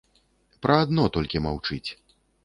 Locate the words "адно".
0.85-1.03